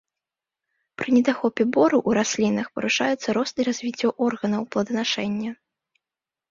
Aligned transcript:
Пры 1.01 1.07
недахопе 1.15 1.63
бору 1.75 1.97
ў 2.09 2.21
раслінах 2.21 2.67
парушаюцца 2.79 3.29
рост 3.41 3.55
і 3.63 3.69
развіццё 3.69 4.07
органаў 4.31 4.61
плоданашэння. 4.77 5.51